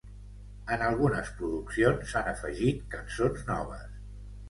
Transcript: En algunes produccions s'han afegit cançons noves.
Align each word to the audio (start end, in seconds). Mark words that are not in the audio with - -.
En 0.75 0.85
algunes 0.85 1.29
produccions 1.43 2.09
s'han 2.15 2.33
afegit 2.35 2.83
cançons 2.97 3.49
noves. 3.55 3.99